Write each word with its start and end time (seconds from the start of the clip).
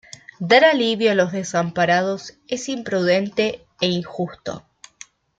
Dar 0.39 0.65
alivio 0.65 1.11
a 1.11 1.13
los 1.13 1.31
desamparados 1.31 2.33
es 2.47 2.69
imprudente 2.69 3.67
e 3.81 3.87
injusto. 3.89 4.65